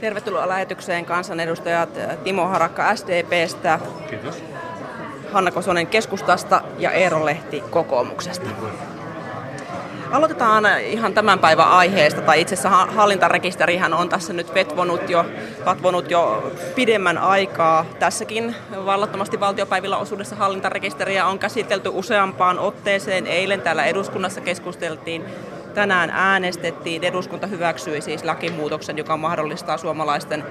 Tervetuloa 0.00 0.48
lähetykseen 0.48 1.04
kansanedustajat 1.04 1.88
Timo 2.24 2.46
Harakka 2.46 2.96
SDPstä, 2.96 3.78
Kiitos. 4.10 4.42
Hanna 5.32 5.50
Kosonen 5.50 5.86
keskustasta 5.86 6.62
ja 6.78 6.90
Eero 6.90 7.24
Lehti 7.24 7.62
kokoomuksesta. 7.70 8.50
Aloitetaan 10.10 10.64
ihan 10.82 11.14
tämän 11.14 11.38
päivän 11.38 11.68
aiheesta, 11.68 12.20
tai 12.20 12.40
itse 12.40 12.54
asiassa 12.54 12.70
hallintarekisterihän 12.70 13.94
on 13.94 14.08
tässä 14.08 14.32
nyt 14.32 14.54
vetvonut 14.54 15.10
jo, 15.10 15.26
vatvonut 15.64 16.10
jo 16.10 16.52
pidemmän 16.74 17.18
aikaa. 17.18 17.84
Tässäkin 17.98 18.56
vallattomasti 18.86 19.40
valtiopäivillä 19.40 19.96
osuudessa 19.96 20.36
hallintarekisteriä 20.36 21.26
on 21.26 21.38
käsitelty 21.38 21.90
useampaan 21.92 22.58
otteeseen. 22.58 23.26
Eilen 23.26 23.60
täällä 23.60 23.84
eduskunnassa 23.84 24.40
keskusteltiin 24.40 25.24
tänään 25.74 26.10
äänestettiin. 26.10 27.04
Eduskunta 27.04 27.46
hyväksyi 27.46 28.00
siis 28.00 28.24
lakimuutoksen, 28.24 28.98
joka 28.98 29.16
mahdollistaa 29.16 29.76
suomalaisten 29.76 30.44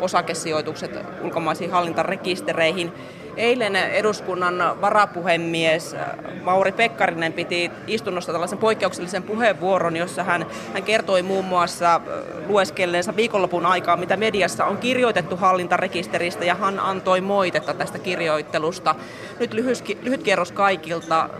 osakesijoitukset 0.00 0.90
ulkomaisiin 1.22 1.70
hallintarekistereihin. 1.70 2.92
Eilen 3.36 3.76
eduskunnan 3.76 4.80
varapuhemies 4.80 5.96
Mauri 6.42 6.72
Pekkarinen 6.72 7.32
piti 7.32 7.70
istunnosta 7.86 8.32
tällaisen 8.32 8.58
poikkeuksellisen 8.58 9.22
puheenvuoron, 9.22 9.96
jossa 9.96 10.24
hän, 10.24 10.46
hän 10.74 10.82
kertoi 10.82 11.22
muun 11.22 11.44
muassa 11.44 12.00
lueskelleensa 12.46 13.16
viikonlopun 13.16 13.66
aikaa, 13.66 13.96
mitä 13.96 14.16
mediassa 14.16 14.64
on 14.64 14.76
kirjoitettu 14.76 15.36
hallintarekisteristä, 15.36 16.44
ja 16.44 16.54
hän 16.54 16.80
antoi 16.80 17.20
moitetta 17.20 17.74
tästä 17.74 17.98
kirjoittelusta. 17.98 18.94
Nyt 19.40 19.52
lyhyt, 19.52 19.98
lyhyt 20.02 20.22
kierros 20.22 20.52
kaikilta 20.52 21.30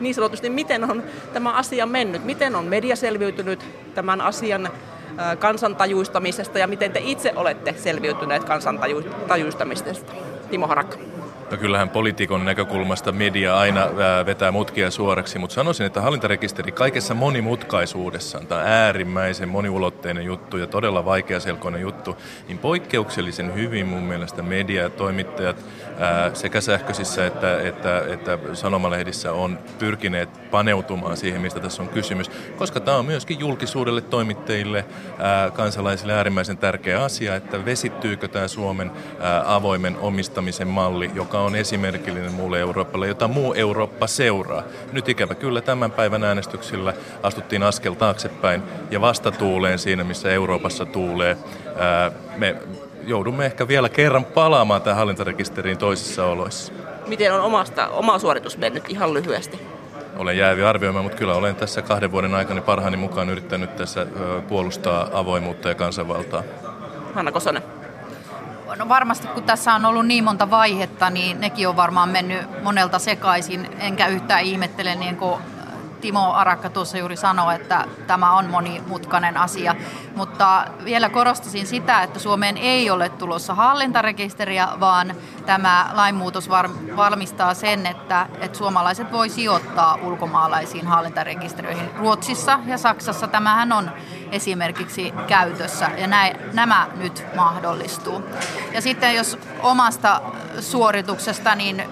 niin 0.00 0.14
sanotusti, 0.14 0.50
miten 0.50 0.90
on 0.90 1.02
tämä 1.32 1.52
asia 1.52 1.86
mennyt, 1.86 2.24
miten 2.24 2.56
on 2.56 2.64
media 2.64 2.96
selviytynyt 2.96 3.64
tämän 3.94 4.20
asian 4.20 4.70
kansantajuistamisesta 5.38 6.58
ja 6.58 6.66
miten 6.66 6.92
te 6.92 7.00
itse 7.04 7.32
olette 7.36 7.74
selviytyneet 7.78 8.44
kansantajuistamisesta. 8.44 10.12
Timo 10.50 10.66
Harakka. 10.66 11.17
No 11.50 11.56
kyllähän 11.56 11.90
poliitikon 11.90 12.44
näkökulmasta 12.44 13.12
media 13.12 13.58
aina 13.58 13.86
vetää 14.26 14.52
mutkia 14.52 14.90
suoraksi, 14.90 15.38
mutta 15.38 15.54
sanoisin, 15.54 15.86
että 15.86 16.00
hallintarekisteri 16.00 16.72
kaikessa 16.72 17.14
monimutkaisuudessaan, 17.14 18.46
tämä 18.46 18.62
äärimmäisen 18.64 19.48
moniulotteinen 19.48 20.24
juttu 20.24 20.56
ja 20.56 20.66
todella 20.66 21.04
vaikeaselkoinen 21.04 21.80
juttu, 21.80 22.16
niin 22.48 22.58
poikkeuksellisen 22.58 23.54
hyvin 23.54 23.86
mun 23.86 24.02
mielestä 24.02 24.42
media 24.42 24.82
ja 24.82 24.90
toimittajat 24.90 25.64
sekä 26.34 26.60
sähköisissä 26.60 27.26
että, 27.26 27.60
että, 27.62 28.04
että 28.08 28.38
sanomalehdissä 28.52 29.32
on 29.32 29.58
pyrkineet 29.78 30.50
paneutumaan 30.50 31.16
siihen, 31.16 31.40
mistä 31.40 31.60
tässä 31.60 31.82
on 31.82 31.88
kysymys, 31.88 32.30
koska 32.56 32.80
tämä 32.80 32.96
on 32.96 33.06
myöskin 33.06 33.40
julkisuudelle, 33.40 34.00
toimittajille, 34.00 34.84
kansalaisille 35.54 36.12
äärimmäisen 36.12 36.58
tärkeä 36.58 37.04
asia, 37.04 37.36
että 37.36 37.64
vesittyykö 37.64 38.28
tämä 38.28 38.48
Suomen 38.48 38.90
avoimen 39.44 39.96
omistamisen 39.96 40.68
malli, 40.68 41.10
joka 41.14 41.37
on 41.38 41.56
esimerkillinen 41.56 42.32
muulle 42.32 42.60
Euroopalle, 42.60 43.08
jota 43.08 43.28
muu 43.28 43.54
Eurooppa 43.54 44.06
seuraa. 44.06 44.62
Nyt 44.92 45.08
ikävä 45.08 45.34
kyllä 45.34 45.60
tämän 45.60 45.90
päivän 45.90 46.24
äänestyksillä 46.24 46.94
astuttiin 47.22 47.62
askel 47.62 47.94
taaksepäin 47.94 48.62
ja 48.90 49.00
vastatuuleen 49.00 49.78
siinä, 49.78 50.04
missä 50.04 50.30
Euroopassa 50.30 50.86
tuulee. 50.86 51.36
Me 52.36 52.56
joudumme 53.06 53.46
ehkä 53.46 53.68
vielä 53.68 53.88
kerran 53.88 54.24
palaamaan 54.24 54.82
tähän 54.82 54.98
hallintarekisteriin 54.98 55.78
toisissa 55.78 56.24
oloissa. 56.24 56.72
Miten 57.06 57.34
on 57.34 57.40
omasta, 57.40 57.88
oma 57.88 58.18
suoritus 58.18 58.58
mennyt 58.58 58.84
ihan 58.88 59.14
lyhyesti? 59.14 59.60
Olen 60.16 60.38
jäävi 60.38 60.62
arvioimaan, 60.62 61.04
mutta 61.04 61.18
kyllä 61.18 61.34
olen 61.34 61.56
tässä 61.56 61.82
kahden 61.82 62.12
vuoden 62.12 62.34
aikana 62.34 62.60
parhaani 62.60 62.96
mukaan 62.96 63.30
yrittänyt 63.30 63.76
tässä 63.76 64.06
puolustaa 64.48 65.08
avoimuutta 65.12 65.68
ja 65.68 65.74
kansanvaltaa. 65.74 66.42
Hanna 67.14 67.32
Kosonen. 67.32 67.62
No 68.78 68.88
varmasti 68.88 69.28
kun 69.28 69.42
tässä 69.42 69.74
on 69.74 69.84
ollut 69.84 70.06
niin 70.06 70.24
monta 70.24 70.50
vaihetta, 70.50 71.10
niin 71.10 71.40
nekin 71.40 71.68
on 71.68 71.76
varmaan 71.76 72.08
mennyt 72.08 72.62
monelta 72.62 72.98
sekaisin. 72.98 73.68
Enkä 73.78 74.06
yhtään 74.06 74.42
ihmettele, 74.42 74.94
niin 74.94 75.16
kuin 75.16 75.42
Timo 76.00 76.32
Arakka 76.32 76.70
tuossa 76.70 76.98
juuri 76.98 77.16
sanoi, 77.16 77.54
että 77.54 77.84
tämä 78.06 78.32
on 78.32 78.50
monimutkainen 78.50 79.36
asia. 79.36 79.74
Mutta 80.16 80.64
vielä 80.84 81.08
korostasin 81.08 81.66
sitä, 81.66 82.02
että 82.02 82.18
Suomeen 82.18 82.56
ei 82.56 82.90
ole 82.90 83.08
tulossa 83.08 83.54
hallintarekisteriä, 83.54 84.68
vaan 84.80 85.14
tämä 85.46 85.90
lainmuutos 85.92 86.48
valmistaa 86.96 87.54
sen, 87.54 87.86
että, 87.86 88.26
että 88.40 88.58
suomalaiset 88.58 89.12
voi 89.12 89.28
sijoittaa 89.28 89.98
ulkomaalaisiin 90.02 90.86
hallintarekisteröihin. 90.86 91.90
Ruotsissa 91.96 92.60
ja 92.66 92.78
Saksassa 92.78 93.28
tämähän 93.28 93.72
on 93.72 93.90
esimerkiksi 94.32 95.14
käytössä 95.26 95.90
ja 95.96 96.06
näin, 96.06 96.36
nämä 96.52 96.86
nyt 96.96 97.26
mahdollistuu. 97.36 98.22
Ja 98.72 98.82
sitten 98.82 99.14
jos 99.14 99.38
omasta 99.62 100.20
suorituksesta, 100.60 101.54
niin 101.54 101.82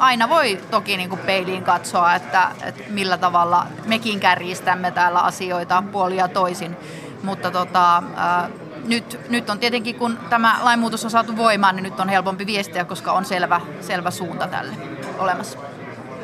aina 0.00 0.28
voi 0.28 0.58
toki 0.70 0.96
niin 0.96 1.08
kuin 1.08 1.20
peiliin 1.20 1.64
katsoa, 1.64 2.14
että, 2.14 2.48
että 2.62 2.82
millä 2.88 3.18
tavalla 3.18 3.66
mekin 3.86 4.20
kärjistämme 4.20 4.90
täällä 4.90 5.20
asioita 5.20 5.82
puolia 5.92 6.28
toisin. 6.28 6.76
Mutta 7.22 7.50
tota, 7.50 8.02
ää, 8.16 8.48
nyt, 8.84 9.20
nyt 9.28 9.50
on 9.50 9.58
tietenkin, 9.58 9.94
kun 9.94 10.18
tämä 10.30 10.58
lainmuutos 10.62 11.04
on 11.04 11.10
saatu 11.10 11.36
voimaan, 11.36 11.76
niin 11.76 11.84
nyt 11.84 12.00
on 12.00 12.08
helpompi 12.08 12.46
viestiä, 12.46 12.84
koska 12.84 13.12
on 13.12 13.24
selvä, 13.24 13.60
selvä 13.80 14.10
suunta 14.10 14.46
tälle 14.46 14.72
olemassa. 15.18 15.58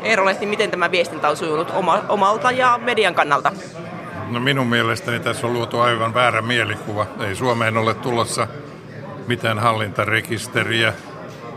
Eero 0.02 0.24
Lehti, 0.24 0.46
miten 0.46 0.70
tämä 0.70 0.90
viestintä 0.90 1.28
on 1.28 1.36
sujunut 1.36 1.70
oma, 1.70 2.02
omalta 2.08 2.50
ja 2.50 2.78
median 2.82 3.14
kannalta? 3.14 3.52
No 4.30 4.40
minun 4.40 4.66
mielestäni 4.66 5.20
tässä 5.20 5.46
on 5.46 5.52
luotu 5.52 5.80
aivan 5.80 6.14
väärä 6.14 6.42
mielikuva. 6.42 7.06
Ei 7.20 7.34
Suomeen 7.34 7.76
ole 7.76 7.94
tulossa 7.94 8.48
mitään 9.26 9.58
hallintarekisteriä 9.58 10.92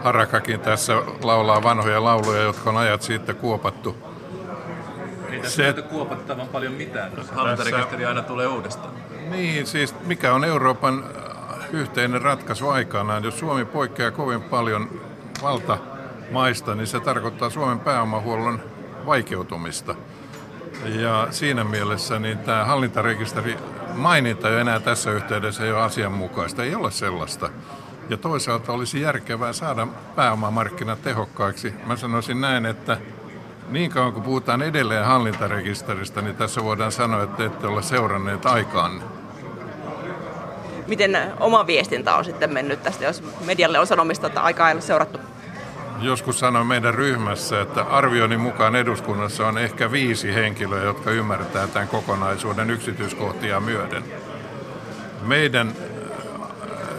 Harakakin 0.04 0.60
tässä 0.60 0.94
laulaa 1.24 1.64
vanhoja 1.64 2.04
lauluja, 2.04 2.42
jotka 2.42 2.70
on 2.70 2.78
ajat 2.78 3.02
siitä 3.02 3.34
kuopattu. 3.34 3.98
Ei 5.30 5.40
tässä 5.40 5.74
se, 5.74 5.82
kuopattavan 5.82 6.48
paljon 6.48 6.74
mitään, 6.74 7.12
koska 7.12 7.36
hallintarekisteri 7.36 8.06
aina 8.06 8.22
tulee 8.22 8.48
uudestaan. 8.48 8.94
Niin, 9.30 9.68
siis 9.68 9.96
mikä 10.06 10.34
on 10.34 10.44
Euroopan 10.44 11.04
äh, 11.04 11.68
yhteinen 11.72 12.22
ratkaisu 12.22 12.70
aikanaan? 12.70 13.24
Jos 13.24 13.40
Suomi 13.40 13.66
poikkeaa 13.66 14.12
kovin 14.12 14.42
paljon 14.42 15.02
valtamaista, 15.42 16.76
niin 16.76 16.88
se 16.88 17.00
tarkoittaa 17.00 17.50
Suomen 17.50 17.80
pääomahuollon 17.80 18.62
vaikeutumista. 19.06 19.96
Ja 20.86 21.28
siinä 21.32 21.64
mielessä 21.64 22.20
niin 22.20 22.38
tämä 22.38 22.66
hallintarekisteri 22.66 23.58
maininta 23.96 24.50
jo 24.50 24.60
enää 24.60 24.80
tässä 24.80 25.12
yhteydessä 25.12 25.64
ei 25.66 25.72
ole 25.72 25.82
asianmukaista. 25.82 26.64
Ei 26.64 26.76
ole 26.76 26.92
sellaista 26.92 27.50
ja 28.10 28.18
toisaalta 28.18 28.74
olisi 28.74 29.02
järkevää 29.02 29.54
saada 29.54 29.88
pääomamarkkinat 30.16 31.02
tehokkaiksi. 31.02 31.74
Mä 31.86 31.96
sanoisin 31.96 32.42
näin, 32.42 32.66
että 32.66 32.98
niin 33.70 33.92
kauan 33.92 34.14
kuin 34.14 34.24
puhutaan 34.24 34.62
edelleen 34.62 35.06
hallintarekisteristä, 35.06 36.22
niin 36.22 36.36
tässä 36.36 36.64
voidaan 36.64 36.92
sanoa, 36.92 37.24
että 37.24 37.46
ette 37.46 37.68
ole 37.68 37.82
seuranneet 37.82 38.46
aikaan. 38.46 39.04
Miten 40.88 41.18
oma 41.40 41.68
viestintä 41.68 42.16
on 42.16 42.26
sitten 42.26 42.54
mennyt 42.54 42.84
tästä, 42.84 43.06
jos 43.06 43.24
medialle 43.46 43.80
on 43.80 43.88
sanomista, 43.88 44.28
että 44.28 44.42
aikaa 44.42 44.70
ei 44.70 44.74
ole 44.74 44.82
seurattu? 44.82 45.20
Joskus 46.02 46.40
sanoin 46.40 46.68
meidän 46.68 46.94
ryhmässä, 46.94 47.62
että 47.62 47.82
arvioni 47.84 48.38
mukaan 48.38 48.76
eduskunnassa 48.76 49.48
on 49.48 49.58
ehkä 49.58 49.92
viisi 49.92 50.36
henkilöä, 50.36 50.84
jotka 50.84 51.12
ymmärtää 51.12 51.68
tämän 51.68 51.88
kokonaisuuden 51.88 52.70
yksityiskohtia 52.70 53.60
myöden. 53.60 54.04
Meidän 55.22 55.74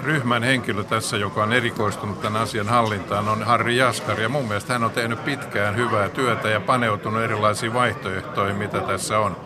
ryhmän 0.04 0.42
henkilö 0.42 0.84
tässä, 0.84 1.16
joka 1.16 1.42
on 1.42 1.52
erikoistunut 1.52 2.20
tämän 2.20 2.42
asian 2.42 2.68
hallintaan, 2.68 3.28
on 3.28 3.42
Harri 3.42 3.76
Jaskari. 3.76 4.22
Ja 4.22 4.28
mun 4.28 4.48
mielestä 4.48 4.72
hän 4.72 4.84
on 4.84 4.90
tehnyt 4.90 5.24
pitkään 5.24 5.76
hyvää 5.76 6.08
työtä 6.08 6.48
ja 6.48 6.60
paneutunut 6.60 7.22
erilaisiin 7.22 7.74
vaihtoehtoihin, 7.74 8.56
mitä 8.56 8.80
tässä 8.80 9.18
on. 9.18 9.36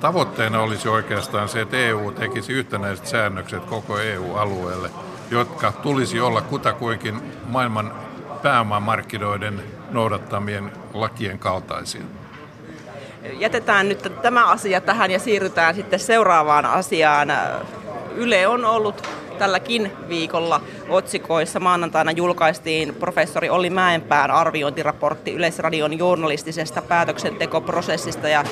Tavoitteena 0.00 0.60
olisi 0.60 0.88
oikeastaan 0.88 1.48
se, 1.48 1.60
että 1.60 1.76
EU 1.76 2.12
tekisi 2.12 2.52
yhtenäiset 2.52 3.06
säännökset 3.06 3.64
koko 3.64 3.98
EU-alueelle, 3.98 4.90
jotka 5.30 5.72
tulisi 5.72 6.20
olla 6.20 6.40
kutakuinkin 6.40 7.22
maailman 7.46 7.92
pääomamarkkinoiden 8.42 9.62
noudattamien 9.90 10.72
lakien 10.94 11.38
kaltaisia. 11.38 12.02
Jätetään 13.38 13.88
nyt 13.88 14.12
tämä 14.22 14.46
asia 14.46 14.80
tähän 14.80 15.10
ja 15.10 15.18
siirrytään 15.18 15.74
sitten 15.74 15.98
seuraavaan 15.98 16.64
asiaan. 16.66 17.28
Yle 18.14 18.46
on 18.46 18.64
ollut 18.64 19.08
tälläkin 19.36 19.92
viikolla 20.08 20.60
otsikoissa 20.88 21.60
maanantaina 21.60 22.10
julkaistiin 22.10 22.94
professori 22.94 23.50
Olli 23.50 23.70
Mäenpään 23.70 24.30
arviointiraportti 24.30 25.32
Yleisradion 25.34 25.98
journalistisesta 25.98 26.82
päätöksentekoprosessista 26.82 28.28
ja 28.28 28.44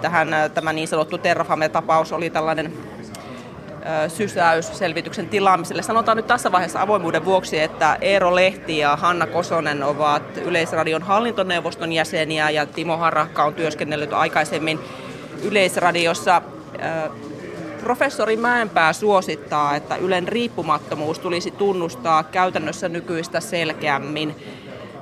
tähän 0.00 0.34
äh, 0.34 0.50
tämä 0.50 0.72
niin 0.72 0.88
sanottu 0.88 1.18
Terrafame-tapaus 1.18 2.12
oli 2.12 2.30
tällainen 2.30 2.66
äh, 2.66 4.10
sysäys 4.10 4.78
selvityksen 4.78 5.28
tilaamiselle. 5.28 5.82
Sanotaan 5.82 6.16
nyt 6.16 6.26
tässä 6.26 6.52
vaiheessa 6.52 6.82
avoimuuden 6.82 7.24
vuoksi, 7.24 7.60
että 7.60 7.98
Eero 8.00 8.34
Lehti 8.34 8.78
ja 8.78 8.96
Hanna 8.96 9.26
Kosonen 9.26 9.82
ovat 9.82 10.36
Yleisradion 10.36 11.02
hallintoneuvoston 11.02 11.92
jäseniä 11.92 12.50
ja 12.50 12.66
Timo 12.66 12.96
Harakka 12.96 13.44
on 13.44 13.54
työskennellyt 13.54 14.12
aikaisemmin 14.12 14.78
Yleisradiossa. 15.42 16.42
Professori 17.80 18.36
Mäenpää 18.36 18.92
suosittaa, 18.92 19.76
että 19.76 19.96
Ylen 19.96 20.28
riippumattomuus 20.28 21.18
tulisi 21.18 21.50
tunnustaa 21.50 22.22
käytännössä 22.22 22.88
nykyistä 22.88 23.40
selkeämmin. 23.40 24.36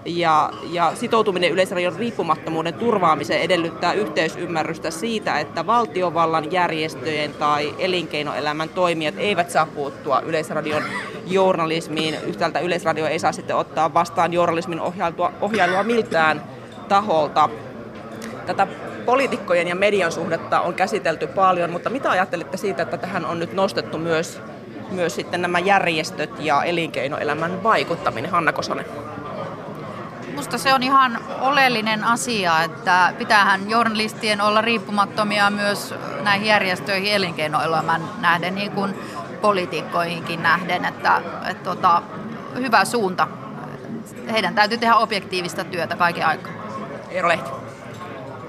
Ja, 0.05 0.51
ja 0.71 0.93
sitoutuminen 0.95 1.51
Yleisradion 1.51 1.97
riippumattomuuden 1.97 2.75
turvaamiseen 2.75 3.43
edellyttää 3.43 3.93
yhteisymmärrystä 3.93 4.91
siitä, 4.91 5.41
että 5.41 5.67
valtiovallan 5.67 6.53
järjestöjen 6.53 7.33
tai 7.33 7.75
elinkeinoelämän 7.79 8.69
toimijat 8.69 9.15
eivät 9.19 9.51
saa 9.51 9.67
puuttua 9.67 10.21
Yleisradion 10.21 10.83
journalismiin. 11.27 12.15
Yhtäältä 12.27 12.61
Yleisradio 12.61 13.07
ei 13.07 13.19
saa 13.19 13.33
sitten 13.33 13.57
ottaa 13.57 13.95
vastaan 13.95 14.33
journalismin 14.33 14.81
ohjailua, 14.81 15.33
ohjailua 15.41 15.83
miltään 15.83 16.43
taholta. 16.89 17.49
Tätä 18.47 18.67
poliitikkojen 19.09 19.69
ja 19.69 19.75
median 19.75 20.13
suhdetta 20.13 20.61
on 20.61 20.75
käsitelty 20.75 21.27
paljon, 21.27 21.71
mutta 21.71 21.91
mitä 21.91 22.11
ajattelitte 22.11 22.57
siitä, 22.57 22.83
että 22.83 22.97
tähän 22.97 23.27
on 23.27 23.39
nyt 23.39 23.53
nostettu 23.53 23.99
myös, 23.99 24.43
myös 24.91 25.15
sitten 25.15 25.43
nämä 25.43 25.59
järjestöt 25.59 26.31
ja 26.39 26.63
elinkeinoelämän 26.63 27.63
vaikuttaminen? 27.63 28.31
Hanna 28.31 28.53
Kosonen. 28.53 28.87
Minusta 30.27 30.59
se 30.59 30.75
on 30.75 30.83
ihan 30.83 31.19
oleellinen 31.41 32.05
asia, 32.05 32.63
että 32.63 33.13
pitäähän 33.19 33.71
journalistien 33.71 34.41
olla 34.41 34.61
riippumattomia 34.61 35.51
myös 35.51 35.95
näihin 36.23 36.47
järjestöihin 36.47 37.13
elinkeinoelämän 37.13 38.03
nähden, 38.21 38.55
niin 38.55 38.73
kuin 38.73 38.95
poliitikkoihinkin 39.41 40.43
nähden, 40.43 40.85
että, 40.85 41.23
että 41.51 41.65
tota, 41.65 42.03
hyvä 42.55 42.85
suunta. 42.85 43.29
Heidän 44.33 44.55
täytyy 44.55 44.79
tehdä 44.79 44.97
objektiivista 44.97 45.65
työtä 45.65 45.97
kaiken 45.97 46.27
aikaa. 46.27 46.53
Eero 47.11 47.29
Lehti. 47.29 47.58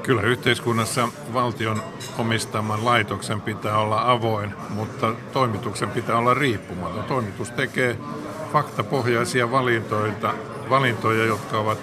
Kyllä 0.04 0.22
yhteiskunnassa 0.22 1.10
valtion 1.34 1.84
omistaman 2.18 2.86
laitoksen 2.86 3.42
pitää 3.42 3.78
olla 3.78 4.12
avoin, 4.12 4.54
mutta 4.70 5.14
toimituksen 5.34 5.90
pitää 5.90 6.18
olla 6.18 6.34
riippumaton. 6.34 7.04
Toimitus 7.04 7.52
tekee 7.52 7.98
faktapohjaisia 8.54 9.52
valintoja, 9.52 10.14
valintoja 10.70 11.26
jotka 11.26 11.58
ovat 11.58 11.78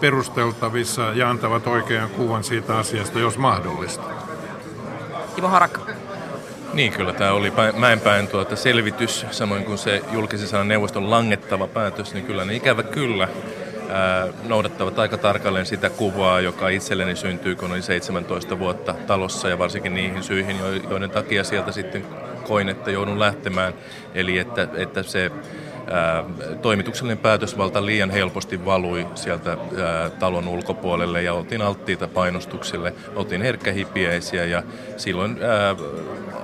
perusteltavissa 0.00 1.02
ja 1.02 1.30
antavat 1.30 1.66
oikean 1.66 2.10
kuvan 2.10 2.44
siitä 2.44 2.78
asiasta, 2.78 3.18
jos 3.18 3.38
mahdollista. 3.38 4.04
Timo 5.34 5.48
Harakka. 5.48 5.80
Niin, 6.72 6.92
kyllä 6.92 7.12
tämä 7.12 7.32
oli 7.32 7.52
Mäenpäin 7.76 8.28
tuota 8.28 8.56
selvitys, 8.56 9.26
samoin 9.30 9.64
kuin 9.64 9.78
se 9.78 10.02
julkisen 10.12 10.48
sanan 10.48 10.68
neuvoston 10.68 11.10
langettava 11.10 11.66
päätös, 11.66 12.14
niin 12.14 12.26
kyllä 12.26 12.44
niin 12.44 12.56
ikävä 12.56 12.82
kyllä 12.82 13.28
noudattavat 14.48 14.98
aika 14.98 15.16
tarkalleen 15.16 15.66
sitä 15.66 15.90
kuvaa, 15.90 16.40
joka 16.40 16.68
itselleni 16.68 17.16
syntyy, 17.16 17.56
kun 17.56 17.70
olin 17.70 17.82
17 17.82 18.58
vuotta 18.58 18.94
talossa 19.06 19.48
ja 19.48 19.58
varsinkin 19.58 19.94
niihin 19.94 20.22
syihin, 20.22 20.56
joiden 20.90 21.10
takia 21.10 21.44
sieltä 21.44 21.72
sitten 21.72 22.06
koin, 22.46 22.68
että 22.68 22.90
joudun 22.90 23.20
lähtemään. 23.20 23.74
Eli 24.14 24.38
että, 24.38 24.68
että 24.74 25.02
se 25.02 25.30
toimituksellinen 26.62 27.18
päätösvalta 27.18 27.86
liian 27.86 28.10
helposti 28.10 28.64
valui 28.64 29.06
sieltä 29.14 29.56
talon 30.18 30.48
ulkopuolelle 30.48 31.22
ja 31.22 31.34
oltiin 31.34 31.62
alttiita 31.62 32.08
painostuksille, 32.08 32.94
oltiin 33.14 33.42
herkkähipiäisiä 33.42 34.44
ja 34.44 34.62
silloin 34.96 35.38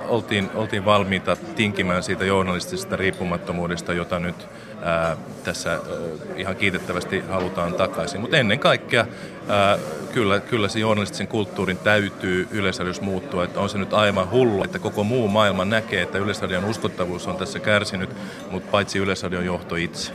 oltiin, 0.07 0.49
oltiin 0.55 0.85
valmiita 0.85 1.37
tinkimään 1.55 2.03
siitä 2.03 2.25
journalistisesta 2.25 2.95
riippumattomuudesta, 2.95 3.93
jota 3.93 4.19
nyt 4.19 4.47
ää, 4.85 5.17
tässä 5.43 5.71
ää, 5.71 5.79
ihan 6.35 6.55
kiitettävästi 6.55 7.23
halutaan 7.29 7.73
takaisin. 7.73 8.21
Mutta 8.21 8.37
ennen 8.37 8.59
kaikkea 8.59 9.05
ää, 9.47 9.77
kyllä, 10.13 10.39
kyllä 10.39 10.67
se 10.67 10.79
journalistisen 10.79 11.27
kulttuurin 11.27 11.77
täytyy 11.77 12.47
Yleisradios 12.51 13.01
muuttua. 13.01 13.43
Että 13.43 13.59
on 13.59 13.69
se 13.69 13.77
nyt 13.77 13.93
aivan 13.93 14.31
hullu, 14.31 14.63
että 14.63 14.79
koko 14.79 15.03
muu 15.03 15.27
maailma 15.27 15.65
näkee, 15.65 16.01
että 16.01 16.17
Yleisradion 16.17 16.65
uskottavuus 16.65 17.27
on 17.27 17.37
tässä 17.37 17.59
kärsinyt, 17.59 18.09
mutta 18.51 18.71
paitsi 18.71 18.99
Yleisradion 18.99 19.45
johto 19.45 19.75
itse. 19.75 20.11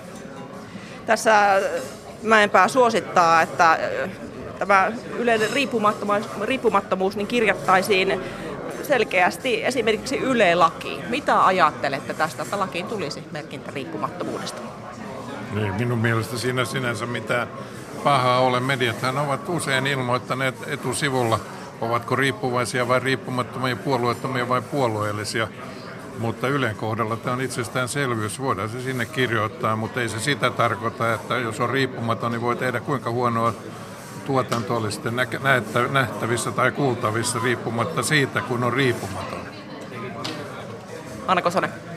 Tässä 1.06 1.60
Mäenpää 2.22 2.68
suosittaa, 2.68 3.42
että 3.42 3.78
tämä 4.58 4.92
yleinen 5.18 5.50
riippumattomuus, 5.52 6.28
riippumattomuus 6.42 7.16
niin 7.16 7.26
kirjattaisiin 7.26 8.20
selkeästi 8.82 9.64
esimerkiksi 9.64 10.16
Yle-laki. 10.16 11.00
Mitä 11.08 11.46
ajattelette 11.46 12.14
tästä, 12.14 12.42
että 12.42 12.58
lakiin 12.58 12.86
tulisi 12.86 13.24
merkintä 13.32 13.70
riippumattomuudesta? 13.74 14.59
Niin, 15.50 15.74
minun 15.74 15.98
mielestä 15.98 16.38
siinä 16.38 16.64
sinänsä 16.64 17.06
mitään 17.06 17.48
pahaa 18.04 18.40
ole. 18.40 18.60
Mediathan 18.60 19.18
ovat 19.18 19.48
usein 19.48 19.86
ilmoittaneet 19.86 20.54
etusivulla, 20.66 21.40
ovatko 21.80 22.16
riippuvaisia 22.16 22.88
vai 22.88 23.00
riippumattomia, 23.00 23.76
puolueettomia 23.76 24.48
vai 24.48 24.62
puolueellisia. 24.62 25.48
Mutta 26.18 26.48
Ylen 26.48 26.76
kohdalla 26.76 27.16
tämä 27.16 27.34
on 27.34 27.40
itsestäänselvyys. 27.40 28.40
Voidaan 28.40 28.68
se 28.68 28.80
sinne 28.80 29.06
kirjoittaa, 29.06 29.76
mutta 29.76 30.00
ei 30.00 30.08
se 30.08 30.20
sitä 30.20 30.50
tarkoita, 30.50 31.14
että 31.14 31.34
jos 31.36 31.60
on 31.60 31.70
riippumaton, 31.70 32.32
niin 32.32 32.42
voi 32.42 32.56
tehdä 32.56 32.80
kuinka 32.80 33.10
huonoa 33.10 33.54
tuotanto 34.26 34.76
oli 34.76 34.92
sitten 34.92 35.16
nähtävissä 35.90 36.50
tai 36.50 36.72
kuultavissa 36.72 37.38
riippumatta 37.44 38.02
siitä, 38.02 38.40
kun 38.40 38.64
on 38.64 38.72
riippumaton. 38.72 39.40
Anna 41.26 41.42
Kosonen. 41.42 41.89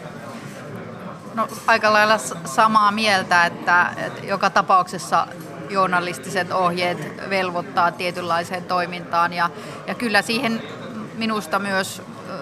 No 1.34 1.48
aika 1.68 1.94
lailla 1.94 2.18
samaa 2.46 2.92
mieltä, 2.92 3.46
että, 3.46 3.94
että 3.98 4.26
joka 4.26 4.50
tapauksessa 4.50 5.28
journalistiset 5.70 6.52
ohjeet 6.52 7.30
velvoittaa 7.30 7.92
tietynlaiseen 7.92 8.64
toimintaan 8.64 9.34
ja, 9.34 9.50
ja 9.88 9.96
kyllä 9.96 10.22
siihen 10.22 10.62
minusta 11.14 11.60
myös 11.60 12.02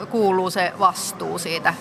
kuuluu 0.09 0.49
se 0.49 0.73
vastuu 0.79 1.39
siitä, 1.39 1.73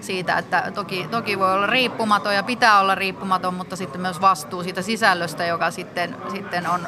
siitä 0.00 0.38
että 0.38 0.72
toki, 0.74 1.08
toki 1.10 1.38
voi 1.38 1.52
olla 1.52 1.66
riippumaton 1.66 2.34
ja 2.34 2.42
pitää 2.42 2.80
olla 2.80 2.94
riippumaton, 2.94 3.54
mutta 3.54 3.76
sitten 3.76 4.00
myös 4.00 4.20
vastuu 4.20 4.62
siitä 4.62 4.82
sisällöstä, 4.82 5.46
joka 5.46 5.70
sitten, 5.70 6.16
sitten 6.32 6.70
on 6.70 6.86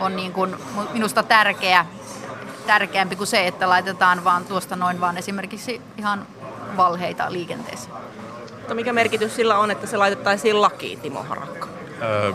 on 0.00 0.16
niin 0.16 0.32
kuin 0.32 0.56
minusta 0.92 1.22
tärkeä, 1.22 1.86
tärkeämpi 2.66 3.16
kuin 3.16 3.26
se, 3.26 3.46
että 3.46 3.68
laitetaan 3.68 4.24
vaan 4.24 4.44
tuosta 4.44 4.76
noin 4.76 5.00
vaan 5.00 5.18
esimerkiksi 5.18 5.80
ihan 5.98 6.26
valheita 6.76 7.32
liikenteeseen. 7.32 7.96
Mutta 8.64 8.74
mikä 8.74 8.92
merkitys 8.92 9.36
sillä 9.36 9.58
on, 9.58 9.70
että 9.70 9.86
se 9.86 9.96
laitettaisiin 9.96 10.62
lakiin, 10.62 11.00
Timo 11.00 11.22
Harakka? 11.22 11.68
Öö, 12.02 12.32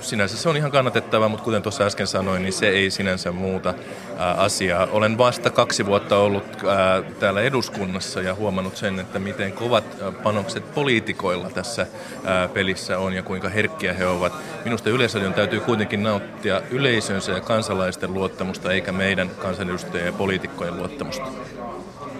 sinänsä 0.00 0.36
se 0.36 0.48
on 0.48 0.56
ihan 0.56 0.70
kannatettava, 0.70 1.28
mutta 1.28 1.44
kuten 1.44 1.62
tuossa 1.62 1.84
äsken 1.84 2.06
sanoin, 2.06 2.42
niin 2.42 2.52
se 2.52 2.68
ei 2.68 2.90
sinänsä 2.90 3.32
muuta 3.32 3.74
ää, 4.16 4.32
asiaa. 4.32 4.88
Olen 4.92 5.18
vasta 5.18 5.50
kaksi 5.50 5.86
vuotta 5.86 6.18
ollut 6.18 6.44
ää, 6.68 7.02
täällä 7.02 7.40
eduskunnassa 7.40 8.20
ja 8.20 8.34
huomannut 8.34 8.76
sen, 8.76 9.00
että 9.00 9.18
miten 9.18 9.52
kovat 9.52 9.84
panokset 10.22 10.74
poliitikoilla 10.74 11.50
tässä 11.50 11.86
ää, 12.24 12.48
pelissä 12.48 12.98
on 12.98 13.12
ja 13.12 13.22
kuinka 13.22 13.48
herkkiä 13.48 13.92
he 13.92 14.06
ovat. 14.06 14.32
Minusta 14.64 14.90
Yleisradion 14.90 15.34
täytyy 15.34 15.60
kuitenkin 15.60 16.02
nauttia 16.02 16.62
yleisönsä 16.70 17.32
ja 17.32 17.40
kansalaisten 17.40 18.14
luottamusta, 18.14 18.72
eikä 18.72 18.92
meidän 18.92 19.30
kansanedustajien 19.30 20.06
ja 20.06 20.12
poliitikkojen 20.12 20.76
luottamusta. 20.76 21.26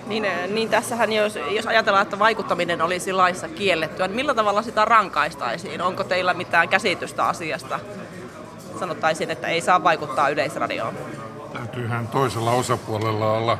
Niin, 0.09 0.27
niin 0.49 0.69
tässähän 0.69 1.13
jos, 1.13 1.39
jos 1.51 1.67
ajatellaan, 1.67 2.03
että 2.03 2.19
vaikuttaminen 2.19 2.83
olisi 2.83 3.13
laissa 3.13 3.49
kiellettyä, 3.49 4.07
niin 4.07 4.17
millä 4.17 4.35
tavalla 4.35 4.63
sitä 4.63 4.85
rankaistaisiin? 4.85 5.83
Onko 5.83 6.05
teillä 6.05 6.35
mitään 6.35 6.69
käsitystä 6.69 7.25
asiasta? 7.25 7.81
Sanottaisiin, 8.79 9.31
että 9.31 9.47
ei 9.47 9.61
saa 9.61 9.85
vaikuttaa 9.85 10.29
yleisradioon. 10.29 10.95
Täytyyhän 11.53 12.09
toisella 12.09 12.51
osapuolella 12.51 13.33
olla 13.33 13.59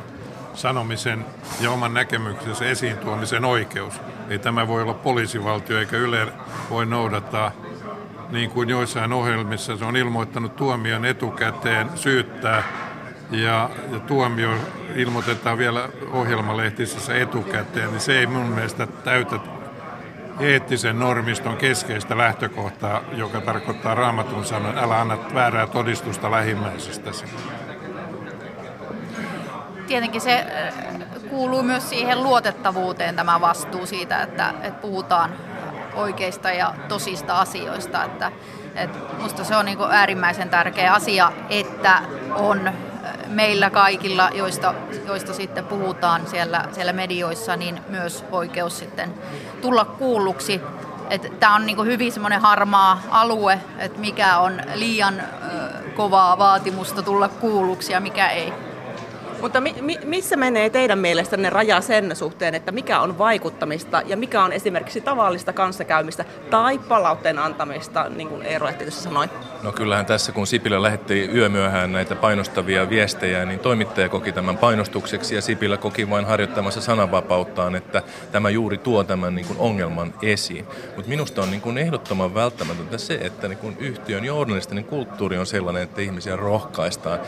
sanomisen 0.53 1.25
ja 1.61 1.71
oman 1.71 1.93
näkemyksensä 1.93 2.65
esiin 2.65 2.97
tuomisen 2.97 3.45
oikeus. 3.45 3.93
Ei 4.29 4.39
tämä 4.39 4.67
voi 4.67 4.81
olla 4.81 4.93
poliisivaltio 4.93 5.79
eikä 5.79 5.97
Yle 5.97 6.27
voi 6.69 6.85
noudattaa 6.85 7.51
niin 8.29 8.49
kuin 8.49 8.69
joissain 8.69 9.13
ohjelmissa 9.13 9.77
se 9.77 9.85
on 9.85 9.97
ilmoittanut 9.97 10.55
tuomion 10.55 11.05
etukäteen 11.05 11.89
syyttää 11.95 12.63
ja, 13.31 13.69
ja 13.91 13.99
tuomio 13.99 14.51
ilmoitetaan 14.95 15.57
vielä 15.57 15.89
ohjelmalehtisessä 16.11 17.15
etukäteen, 17.15 17.89
niin 17.89 17.99
se 17.99 18.19
ei 18.19 18.27
mun 18.27 18.45
mielestä 18.45 18.87
täytä 18.87 19.39
eettisen 20.39 20.99
normiston 20.99 21.57
keskeistä 21.57 22.17
lähtökohtaa, 22.17 23.01
joka 23.11 23.41
tarkoittaa 23.41 23.95
raamatun 23.95 24.45
sanon, 24.45 24.77
älä 24.77 24.99
anna 24.99 25.17
väärää 25.33 25.67
todistusta 25.67 26.31
lähimmäisestäsi. 26.31 27.25
Tietenkin 29.87 30.21
se 30.21 30.39
äh, 30.39 30.73
kuuluu 31.29 31.63
myös 31.63 31.89
siihen 31.89 32.23
luotettavuuteen 32.23 33.15
tämä 33.15 33.41
vastuu 33.41 33.85
siitä, 33.85 34.21
että, 34.21 34.49
että 34.49 34.81
puhutaan 34.81 35.31
oikeista 35.93 36.51
ja 36.51 36.73
tosista 36.87 37.39
asioista. 37.39 38.03
Että, 38.03 38.31
että 38.75 38.97
musta 39.21 39.43
se 39.43 39.55
on 39.55 39.65
niin 39.65 39.77
äärimmäisen 39.91 40.49
tärkeä 40.49 40.93
asia, 40.93 41.31
että 41.49 42.01
on 42.35 42.71
meillä 43.29 43.69
kaikilla, 43.69 44.29
joista, 44.33 44.73
joista 45.07 45.33
sitten 45.33 45.65
puhutaan 45.65 46.27
siellä, 46.27 46.65
siellä 46.71 46.93
medioissa, 46.93 47.55
niin 47.55 47.81
myös 47.89 48.25
oikeus 48.31 48.79
sitten 48.79 49.13
tulla 49.61 49.85
kuulluksi. 49.85 50.61
Tämä 51.39 51.55
on 51.55 51.65
niin 51.65 51.85
hyvin 51.85 52.11
semmoinen 52.11 52.41
harmaa 52.41 53.01
alue, 53.09 53.59
että 53.77 53.99
mikä 53.99 54.37
on 54.37 54.61
liian 54.75 55.19
ö, 55.19 55.23
kovaa 55.95 56.37
vaatimusta 56.37 57.03
tulla 57.03 57.27
kuulluksi 57.27 57.93
ja 57.93 57.99
mikä 57.99 58.29
ei. 58.29 58.53
Mutta 59.41 59.61
mi- 59.61 59.75
mi- 59.81 59.99
missä 60.03 60.35
menee 60.35 60.69
teidän 60.69 60.99
mielestänne 60.99 61.49
raja 61.49 61.81
sen 61.81 62.15
suhteen, 62.15 62.55
että 62.55 62.71
mikä 62.71 62.99
on 62.99 63.17
vaikuttamista 63.17 64.01
ja 64.05 64.17
mikä 64.17 64.43
on 64.43 64.53
esimerkiksi 64.53 65.01
tavallista 65.01 65.53
kanssakäymistä 65.53 66.25
tai 66.49 66.77
palautteen 66.77 67.39
antamista, 67.39 68.09
niin 68.09 68.27
kuin 68.27 68.41
Eero 68.41 68.67
Ehti 68.67 68.91
sanoi? 68.91 69.29
No 69.63 69.71
kyllähän 69.71 70.05
tässä, 70.05 70.31
kun 70.31 70.47
Sipilä 70.47 70.81
lähetti 70.81 71.29
yömyöhään 71.33 71.91
näitä 71.91 72.15
painostavia 72.15 72.89
viestejä, 72.89 73.45
niin 73.45 73.59
toimittaja 73.59 74.09
koki 74.09 74.31
tämän 74.31 74.57
painostukseksi 74.57 75.35
ja 75.35 75.41
Sipilä 75.41 75.77
koki 75.77 76.09
vain 76.09 76.25
harjoittamassa 76.25 76.81
sananvapauttaan, 76.81 77.75
että 77.75 78.03
tämä 78.31 78.49
juuri 78.49 78.77
tuo 78.77 79.03
tämän 79.03 79.35
niin 79.35 79.45
kuin 79.45 79.59
ongelman 79.59 80.13
esiin. 80.21 80.65
Mutta 80.95 81.09
minusta 81.09 81.41
on 81.41 81.51
niin 81.51 81.61
kuin 81.61 81.77
ehdottoman 81.77 82.33
välttämätöntä 82.33 82.97
se, 82.97 83.13
että 83.21 83.47
niin 83.47 83.57
kuin 83.57 83.77
yhtiön 83.79 84.25
journalistinen 84.25 84.83
kulttuuri 84.83 85.37
on 85.37 85.45
sellainen, 85.45 85.83
että 85.83 86.01
ihmisiä 86.01 86.35
rohkaistaan 86.35 87.19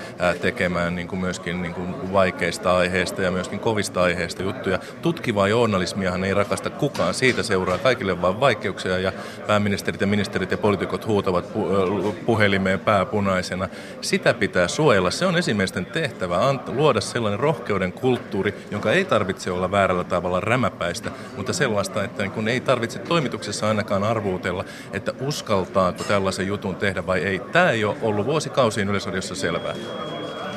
tekemään 0.41 0.95
niin 0.95 1.07
kuin 1.07 1.19
myöskin 1.19 1.61
niin 1.61 1.73
kuin 1.73 2.00
vaikeista 2.13 2.77
aiheista 2.77 3.22
ja 3.22 3.31
myöskin 3.31 3.60
kovista 3.60 4.01
aiheista 4.01 4.43
juttuja. 4.43 4.79
Tutkivaa 5.01 5.48
journalismiahan 5.48 6.24
ei 6.24 6.34
rakasta 6.34 6.70
kukaan. 6.70 7.13
Siitä 7.13 7.43
seuraa 7.43 7.77
kaikille 7.77 8.22
vain 8.22 8.39
vaikeuksia 8.39 9.00
ja 9.00 9.12
pääministerit 9.48 10.01
ja 10.01 10.08
ministerit 10.08 10.51
ja 10.51 10.58
poliitikot 10.58 11.08
huutavat 11.08 11.46
pu- 11.46 12.13
puhelimeen 12.25 12.79
pääpunaisena. 12.79 13.70
Sitä 14.01 14.34
pitää 14.34 14.67
suojella. 14.67 15.12
Se 15.12 15.25
on 15.25 15.38
esimiesten 15.38 15.86
tehtävä 15.86 16.38
luoda 16.67 17.01
sellainen 17.01 17.39
rohkeuden 17.39 17.93
kulttuuri, 17.93 18.53
jonka 18.72 18.91
ei 18.91 19.05
tarvitse 19.05 19.51
olla 19.51 19.72
väärällä 19.72 20.03
tavalla 20.03 20.39
rämäpäistä, 20.39 21.12
mutta 21.38 21.53
sellaista, 21.53 22.03
että 22.03 22.27
kun 22.29 22.48
ei 22.48 22.60
tarvitse 22.60 23.00
toimituksessa 23.00 23.67
ainakaan 23.67 24.03
arvuutella, 24.03 24.65
että 24.93 25.13
uskaltaako 25.22 26.03
tällaisen 26.03 26.48
jutun 26.48 26.75
tehdä 26.75 27.08
vai 27.08 27.20
ei. 27.20 27.39
Tämä 27.39 27.72
ei 27.72 27.84
ole 27.84 27.96
ollut 28.01 28.25
vuosikausiin 28.25 28.89
Yleisradiossa 28.89 29.36
selvää. 29.36 29.75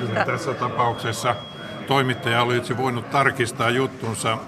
Kyllä 0.06 0.25
tässä 0.25 0.54
tapauksessa 0.54 1.37
toimittaja 1.87 2.42
olisi 2.42 2.76
voinut 2.76 3.11
tarkistaa 3.11 3.70
juttunsa 3.70 4.38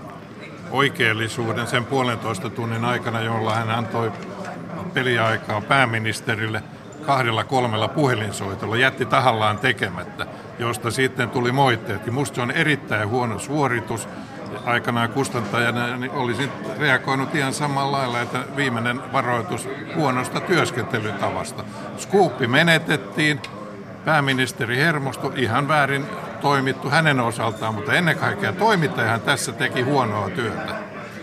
oikeellisuuden 0.70 1.66
sen 1.66 1.84
puolentoista 1.84 2.50
tunnin 2.50 2.84
aikana, 2.84 3.20
jolla 3.20 3.54
hän 3.54 3.70
antoi 3.70 4.12
peliaikaa 4.94 5.60
pääministerille 5.60 6.62
kahdella 7.06 7.44
kolmella 7.44 7.88
puhelinsoitolla, 7.88 8.76
jätti 8.76 9.06
tahallaan 9.06 9.58
tekemättä, 9.58 10.26
josta 10.58 10.90
sitten 10.90 11.30
tuli 11.30 11.52
moitteet. 11.52 12.06
Minusta 12.06 12.34
se 12.34 12.42
on 12.42 12.50
erittäin 12.50 13.08
huono 13.08 13.38
suoritus. 13.38 14.08
Aikanaan 14.64 15.08
kustantajana 15.08 15.96
niin 15.96 16.10
olisin 16.10 16.52
reagoinut 16.78 17.34
ihan 17.34 17.52
samalla 17.52 17.98
lailla, 17.98 18.20
että 18.20 18.38
viimeinen 18.56 19.12
varoitus 19.12 19.68
huonosta 19.96 20.40
työskentelytavasta. 20.40 21.64
Skuuppi 21.98 22.46
menetettiin, 22.46 23.40
pääministeri 24.06 24.76
hermostui, 24.76 25.32
ihan 25.36 25.68
väärin 25.68 26.06
toimittu 26.40 26.90
hänen 26.90 27.20
osaltaan, 27.20 27.74
mutta 27.74 27.92
ennen 27.92 28.18
kaikkea 28.18 28.52
toimittajahan 28.52 29.20
tässä 29.20 29.52
teki 29.52 29.82
huonoa 29.82 30.30
työtä. 30.30 30.74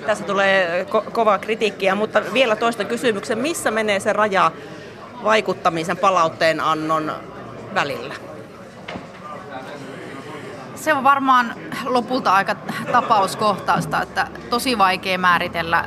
Tässä 0.06 0.24
tulee 0.24 0.84
ko- 0.84 1.12
kovaa 1.12 1.38
kritiikkiä, 1.38 1.96
mutta 1.96 2.22
vielä 2.34 2.56
toista 2.56 2.86
kysymyksen. 2.86 3.38
Missä 3.38 3.72
menee 3.72 4.00
se 4.00 4.14
raja 4.14 4.52
vaikuttamisen 5.24 5.98
palautteen 5.98 6.60
annon 6.60 7.12
välillä? 7.74 8.14
Se 10.76 10.94
on 10.94 11.04
varmaan 11.04 11.56
lopulta 11.86 12.34
aika 12.34 12.56
tapauskohtaista, 12.92 14.02
että 14.02 14.28
tosi 14.50 14.78
vaikea 14.78 15.18
määritellä 15.18 15.86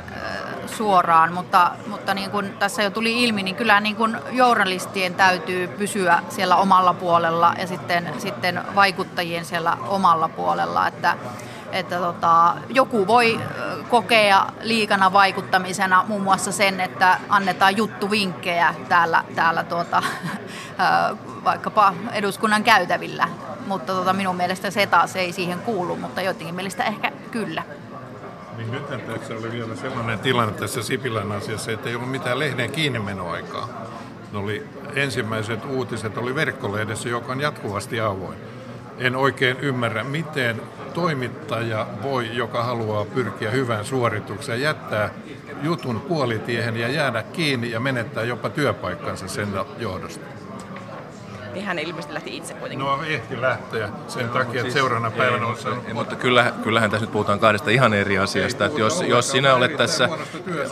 suoraan, 0.77 1.33
mutta, 1.33 1.71
mutta 1.87 2.15
niin 2.15 2.31
kuin 2.31 2.53
tässä 2.59 2.83
jo 2.83 2.91
tuli 2.91 3.25
ilmi, 3.25 3.43
niin 3.43 3.57
kyllä 3.57 3.81
niin 3.81 3.97
kuin 3.97 4.17
journalistien 4.33 5.15
täytyy 5.15 5.69
pysyä 5.69 6.23
siellä 6.29 6.57
omalla 6.57 6.95
puolella 6.95 7.55
ja 7.59 7.67
sitten, 7.67 8.13
sitten 8.19 8.63
vaikuttajien 8.75 9.45
siellä 9.45 9.77
omalla 9.89 10.29
puolella, 10.29 10.89
että, 10.89 11.17
että 11.73 11.99
tota, 11.99 12.55
joku 12.69 13.07
voi 13.07 13.41
kokea 13.91 14.47
liikana 14.63 15.13
vaikuttamisena 15.13 16.05
muun 16.09 16.23
muassa 16.23 16.53
sen, 16.53 16.81
että 16.81 17.19
annetaan 17.29 17.77
juttuvinkkejä 17.77 18.75
täällä, 18.89 19.25
täällä 19.35 19.65
tuota, 19.65 20.03
vaikkapa 21.45 21.95
eduskunnan 22.13 22.65
käytävillä. 22.65 23.29
Mutta 23.67 23.93
tota, 23.93 24.13
minun 24.13 24.37
mielestä 24.37 24.71
se 24.71 24.87
taas 24.87 25.17
ei 25.17 25.33
siihen 25.33 25.59
kuulu, 25.59 25.97
mutta 25.97 26.23
jotenkin 26.23 26.55
mielestä 26.55 26.85
ehkä 26.85 27.13
kyllä. 27.31 27.63
Niin 28.57 28.71
nyt 28.71 28.89
tässä 28.89 29.35
oli 29.35 29.53
vielä 29.53 29.77
sellainen 29.77 30.19
tilanne 30.19 30.55
tässä 30.55 30.83
Sipilän 30.83 31.33
asiassa, 31.33 31.73
että 31.73 31.89
ei 31.89 31.95
ollut 31.95 32.11
mitään 32.11 32.39
lehden 32.39 32.71
kiinnimenoaikaa. 32.71 33.69
Ne 34.33 34.39
oli, 34.39 34.67
ensimmäiset 34.95 35.65
uutiset 35.65 36.19
oli 36.19 36.35
verkkolehdessä, 36.35 37.09
joka 37.09 37.33
on 37.33 37.41
jatkuvasti 37.41 38.01
avoin. 38.01 38.39
En 38.99 39.17
oikein 39.17 39.57
ymmärrä, 39.61 40.05
miten 40.05 40.63
toimittaja 40.95 41.87
voi, 42.03 42.37
joka 42.37 42.63
haluaa 42.63 43.05
pyrkiä 43.05 43.51
hyvään 43.51 43.85
suoritukseen, 43.85 44.61
jättää 44.61 45.11
jutun 45.63 46.01
puolitiehen 46.01 46.77
ja 46.77 46.89
jäädä 46.89 47.23
kiinni 47.23 47.71
ja 47.71 47.81
menettää 47.81 48.25
jopa 48.25 48.51
työpaikkansa 48.51 49.29
sen 49.29 49.49
johdosta 49.79 50.27
niin 51.57 51.67
hän 51.67 51.79
ilmeisesti 51.79 52.15
lähti 52.15 52.37
itse 52.37 52.55
kuitenkin. 52.55 52.87
No 52.87 53.03
ehti 53.03 53.41
lähteä 53.41 53.89
sen 54.09 54.29
takia, 54.29 54.61
että 54.61 54.73
seuraavana 54.73 55.11
päivänä 55.11 55.47
on 55.47 55.57
sanonut. 55.57 55.93
Mutta 55.93 56.17
kyllä, 56.17 56.53
kyllähän 56.63 56.91
tässä 56.91 57.07
nyt 57.07 57.13
puhutaan 57.13 57.39
kahdesta 57.39 57.71
ihan 57.71 57.95
eri 57.95 58.19
asiasta. 58.19 58.65
Että 58.65 58.81
jos, 58.81 59.03
jos 59.03 59.31
sinä 59.31 59.55
olet 59.55 59.77
tässä, 59.77 60.09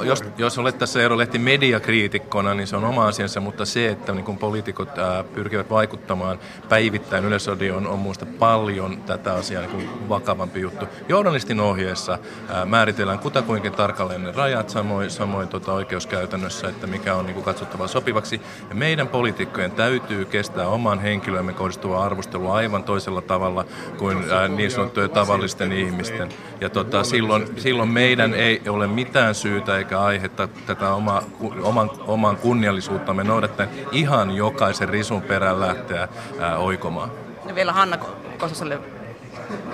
jos, 0.02 0.24
jos 0.38 0.58
olet 0.58 0.78
tässä 0.78 1.02
Eero 1.02 1.18
Lehti 1.18 1.38
mediakriitikkona, 1.38 2.54
niin 2.54 2.66
se 2.66 2.76
on 2.76 2.84
oma 2.84 3.06
asiansa, 3.06 3.40
mutta 3.40 3.64
se, 3.64 3.88
että 3.88 4.12
niin 4.12 4.24
kun 4.24 4.38
poliitikot 4.38 4.98
ää, 4.98 5.24
pyrkivät 5.24 5.70
vaikuttamaan 5.70 6.38
päivittäin 6.68 7.24
Yleisradioon, 7.24 7.86
on 7.86 7.98
minusta 7.98 8.26
paljon 8.26 9.02
tätä 9.06 9.34
asiaa 9.34 9.62
niin 9.62 9.70
kuin 9.70 10.08
vakavampi 10.08 10.60
juttu. 10.60 10.86
Journalistin 11.08 11.60
ohjeessa 11.60 12.18
ää, 12.48 12.66
määritellään 12.66 13.18
kutakuinkin 13.18 13.72
tarkalleen 13.72 14.24
ne 14.24 14.32
rajat, 14.32 14.70
samoin, 14.70 15.10
samoin 15.10 15.48
tota 15.48 15.72
oikeuskäytännössä, 15.72 16.68
että 16.68 16.86
mikä 16.86 17.14
on 17.14 17.26
niin 17.26 17.34
kuin 17.34 17.44
katsottava 17.44 17.88
sopivaksi. 17.88 18.40
Ja 18.68 18.74
meidän 18.74 19.08
poliitikkojen 19.08 19.70
täytyy 19.70 20.24
kestää 20.24 20.68
oman 20.74 21.00
henkilömme 21.00 21.52
kohdistuvaa 21.52 22.04
arvostelua 22.04 22.54
aivan 22.54 22.84
toisella 22.84 23.22
tavalla 23.22 23.64
kuin 23.98 24.32
ää, 24.32 24.48
niin 24.48 24.70
sanottujen 24.70 25.10
tavallisten 25.10 25.72
ihmisten. 25.72 26.28
Ja 26.60 26.70
tota, 26.70 27.04
silloin, 27.04 27.46
silloin 27.56 27.88
meidän 27.88 28.34
ei 28.34 28.62
ole 28.68 28.86
mitään 28.86 29.34
syytä 29.34 29.78
eikä 29.78 30.00
aihetta 30.00 30.48
tätä 30.66 30.94
oma, 30.94 31.22
oman, 31.62 31.90
oman 32.06 32.36
kunniallisuuttamme 32.36 33.24
noudattaen 33.24 33.68
ihan 33.92 34.30
jokaisen 34.30 34.88
risun 34.88 35.22
perään 35.22 35.60
lähteä 35.60 36.08
ää, 36.40 36.58
oikomaan. 36.58 37.10
Ja 37.48 37.54
vielä 37.54 37.72
Hanna 37.72 37.98
Kososelle 38.38 38.78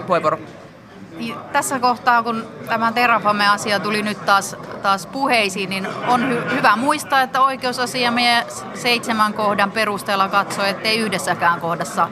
puheenvuoro 0.07 0.38
tässä 1.53 1.79
kohtaa, 1.79 2.23
kun 2.23 2.47
tämä 2.69 2.93
Terrafame-asia 2.93 3.81
tuli 3.81 4.03
nyt 4.03 4.25
taas, 4.27 4.57
taas 4.83 5.07
puheisiin, 5.07 5.71
niin 5.71 5.87
on 6.07 6.21
hy- 6.21 6.55
hyvä 6.55 6.77
muistaa, 6.77 7.23
että 7.23 7.43
oikeusasiamme 7.43 8.47
seitsemän 8.75 9.35
kohdan 9.35 9.73
perusteella 9.73 10.29
katsoi, 10.29 10.69
ettei 10.69 10.99
yhdessäkään 10.99 11.61
kohdassa 11.61 12.09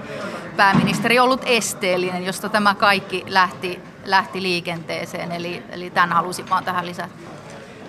pääministeri 0.56 1.18
ollut 1.18 1.42
esteellinen, 1.46 2.26
josta 2.26 2.48
tämä 2.48 2.74
kaikki 2.74 3.24
lähti, 3.28 3.80
lähti 4.04 4.42
liikenteeseen. 4.42 5.32
Eli, 5.32 5.62
eli 5.70 5.90
tämän 5.90 6.12
halusin 6.12 6.50
vaan 6.50 6.64
tähän 6.64 6.86
lisätä. 6.86 7.08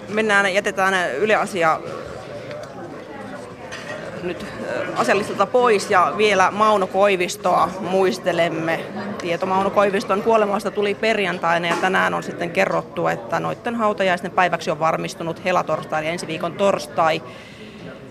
Mennään, 0.09 0.53
jätetään 0.53 1.15
Yle 1.15 1.35
Asia 1.35 1.79
nyt 4.23 4.45
asialistalta 4.95 5.45
pois 5.45 5.91
ja 5.91 6.13
vielä 6.17 6.51
Mauno 6.51 6.87
Koivistoa 6.87 7.69
muistelemme. 7.79 8.79
Tieto 9.17 9.45
Mauno 9.45 9.69
Koiviston 9.69 10.23
kuolemasta 10.23 10.71
tuli 10.71 10.95
perjantaina 10.95 11.67
ja 11.67 11.75
tänään 11.75 12.13
on 12.13 12.23
sitten 12.23 12.51
kerrottu, 12.51 13.07
että 13.07 13.39
noiden 13.39 13.75
hautajaisten 13.75 14.31
päiväksi 14.31 14.71
on 14.71 14.79
varmistunut 14.79 15.43
helatorstai 15.43 16.05
ja 16.05 16.11
ensi 16.11 16.27
viikon 16.27 16.53
torstai. 16.53 17.21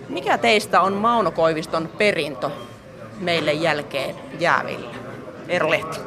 Mikä 0.08 0.38
teistä 0.38 0.80
on 0.80 0.92
Mauno 0.92 1.30
Koiviston 1.30 1.88
perintö 1.98 2.50
meille 3.20 3.52
jälkeen 3.52 4.14
jääville? 4.40 4.94
Eero 5.48 5.70
Lehti. 5.70 5.98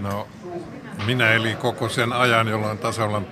No, 0.00 0.26
minä 1.06 1.32
eli 1.32 1.54
koko 1.54 1.88
sen 1.88 2.12
ajan, 2.12 2.48
jolloin 2.48 2.78
tasavallan 2.78 3.26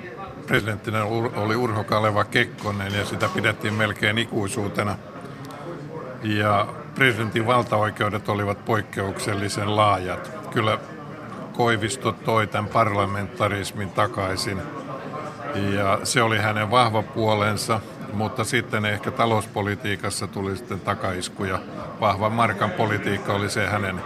presidenttinä 0.47 1.05
oli 1.37 1.57
Urho 1.57 1.85
Kaleva 1.85 2.25
Kekkonen 2.25 2.95
ja 2.95 3.05
sitä 3.05 3.29
pidettiin 3.35 3.75
melkein 3.75 4.19
ikuisuutena– 4.19 4.99
ja 6.25 6.67
presidentin 6.95 7.47
valtaoikeudet 7.47 8.29
olivat 8.29 8.65
poikkeuksellisen 8.65 9.77
laajat. 9.77 10.33
Kyllä 10.51 10.79
Koivisto 11.53 12.13
toi 12.13 12.47
tämän 12.47 12.71
parlamentarismin 12.71 13.91
takaisin 13.91 14.63
ja 15.55 15.99
se 16.05 16.23
oli 16.23 16.39
hänen 16.39 16.71
vahva 16.71 17.03
puolensa, 17.03 17.81
mutta 18.13 18.45
sitten 18.45 18.85
ehkä 18.85 19.11
talouspolitiikassa 19.11 20.27
tuli 20.27 20.57
sitten 20.57 20.81
takaisku 20.81 21.45
ja 21.45 21.59
vahva 22.01 22.31
markan 22.31 22.71
politiikka 22.71 23.33
oli 23.33 23.51
se 23.51 23.67
hänen 23.67 24.01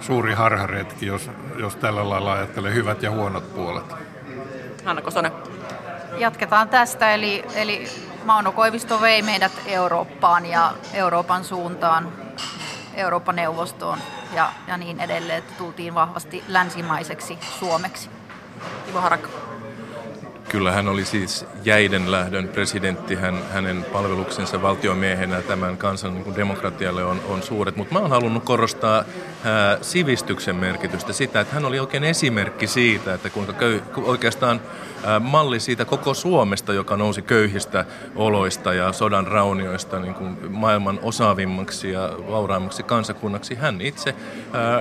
suuri 0.00 0.34
harharetki, 0.34 1.06
jos, 1.06 1.30
jos 1.58 1.76
tällä 1.76 2.08
lailla 2.10 2.32
ajattelee 2.32 2.74
hyvät 2.74 3.02
ja 3.02 3.10
huonot 3.10 3.54
puolet. 3.54 3.94
Hanna 4.84 5.02
Kosonen. 5.02 5.32
Jatketaan 6.18 6.68
tästä, 6.68 7.14
eli, 7.14 7.44
eli 7.54 7.88
Mauno 8.24 8.52
Koivisto 8.52 9.00
vei 9.00 9.22
meidät 9.22 9.52
Eurooppaan 9.66 10.46
ja 10.46 10.72
Euroopan 10.92 11.44
suuntaan 11.44 12.12
Euroopan 12.94 13.36
neuvostoon 13.36 13.98
ja, 14.34 14.52
ja 14.68 14.76
niin 14.76 15.00
edelleen, 15.00 15.38
että 15.38 15.52
tultiin 15.58 15.94
vahvasti 15.94 16.44
länsimaiseksi 16.48 17.38
Suomeksi. 17.58 18.10
Ivo 18.90 19.00
Harakka. 19.00 19.28
Kyllä 20.48 20.72
hän 20.72 20.88
oli 20.88 21.04
siis 21.04 21.46
jäiden 21.64 22.10
lähdön 22.10 22.48
presidentti. 22.48 23.14
Hän, 23.14 23.38
hänen 23.52 23.84
palveluksensa 23.92 24.62
valtiomiehenä 24.62 25.42
tämän 25.42 25.76
kansan 25.76 26.14
niin 26.14 26.36
demokratialle 26.36 27.04
on, 27.04 27.20
on 27.28 27.42
suuret. 27.42 27.76
Mutta 27.76 27.94
mä 27.94 28.00
oon 28.00 28.10
halunnut 28.10 28.44
korostaa 28.44 29.04
sivistyksen 29.80 30.56
merkitystä, 30.56 31.12
sitä, 31.12 31.40
että 31.40 31.54
hän 31.54 31.64
oli 31.64 31.78
oikein 31.78 32.04
esimerkki 32.04 32.66
siitä, 32.66 33.14
että 33.14 33.30
kuinka 33.30 33.52
köy, 33.52 33.82
oikeastaan 33.96 34.60
malli 35.20 35.60
siitä 35.60 35.84
koko 35.84 36.14
Suomesta, 36.14 36.72
joka 36.72 36.96
nousi 36.96 37.22
köyhistä 37.22 37.84
oloista 38.16 38.74
ja 38.74 38.92
sodan 38.92 39.26
raunioista 39.26 40.00
niin 40.00 40.14
kuin 40.14 40.52
maailman 40.52 40.98
osaavimmaksi 41.02 41.92
ja 41.92 42.10
vauraimmaksi 42.30 42.82
kansakunnaksi. 42.82 43.54
Hän 43.54 43.80
itse 43.80 44.14
ää, 44.52 44.80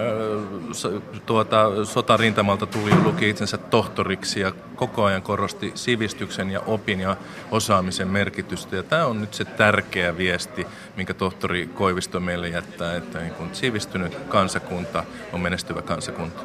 tuota, 1.25 1.85
sotarintamalta 1.85 2.65
tuli 2.65 2.95
luki 3.03 3.29
itsensä 3.29 3.57
tohtoriksi 3.57 4.39
ja 4.39 4.51
koko 4.75 5.03
ajan 5.03 5.21
korosti 5.21 5.71
sivistyksen 5.75 6.51
ja 6.51 6.59
opin 6.59 6.99
ja 6.99 7.17
osaamisen 7.51 8.07
merkitystä. 8.07 8.75
Ja 8.75 8.83
tämä 8.83 9.05
on 9.05 9.21
nyt 9.21 9.33
se 9.33 9.45
tärkeä 9.45 10.17
viesti, 10.17 10.67
minkä 10.97 11.13
tohtori 11.13 11.67
Koivisto 11.67 12.19
meille 12.19 12.49
jättää, 12.49 12.95
että 12.95 13.19
niin 13.19 13.33
kun 13.33 13.49
sivistynyt 13.53 14.17
kansakunta 14.59 15.03
on 15.33 15.41
menestyvä 15.41 15.81
kansakunta. 15.81 16.43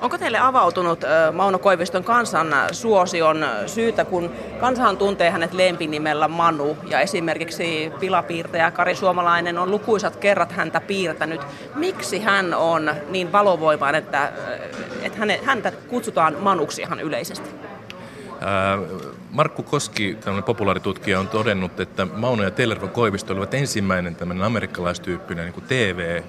Onko 0.00 0.18
teille 0.18 0.38
avautunut 0.38 1.00
Mauno 1.32 1.58
Koiviston 1.58 2.04
kansan 2.04 2.54
suosion 2.72 3.46
syytä, 3.66 4.04
kun 4.04 4.30
kansahan 4.60 4.96
tuntee 4.96 5.30
hänet 5.30 5.52
lempinimellä 5.52 6.28
Manu 6.28 6.76
ja 6.90 7.00
esimerkiksi 7.00 7.92
pilapiirtäjä 8.00 8.70
Kari 8.70 8.94
Suomalainen 8.94 9.58
on 9.58 9.70
lukuisat 9.70 10.16
kerrat 10.16 10.52
häntä 10.52 10.80
piirtänyt. 10.80 11.40
Miksi 11.74 12.18
hän 12.18 12.54
on 12.54 12.90
niin 13.08 13.32
valovoimainen, 13.32 13.98
että, 14.04 14.32
että 15.02 15.18
häntä 15.44 15.72
kutsutaan 15.88 16.36
Manuksi 16.40 16.82
ihan 16.82 17.00
yleisesti? 17.00 17.50
Markku 19.30 19.62
Koski, 19.62 20.16
tämmöinen 20.20 20.44
populaaritutkija, 20.44 21.20
on 21.20 21.28
todennut, 21.28 21.80
että 21.80 22.06
Mauno 22.14 22.42
ja 22.42 22.50
Tellervo 22.50 22.88
Koivisto 22.88 23.32
olivat 23.32 23.54
ensimmäinen 23.54 24.16
tämmöinen 24.16 24.44
amerikkalaistyyppinen 24.44 25.52
niin 25.56 25.64
TV 25.68 26.22